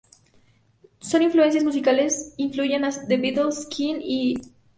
Sus 0.99 1.21
influencias 1.21 1.63
musicales 1.63 2.33
incluyen 2.37 2.85
a 2.85 2.89
The 3.07 3.17
Beatles, 3.17 3.67
Queen 3.67 3.99
y 4.01 4.33
Onyanko 4.33 4.43
Club. 4.49 4.53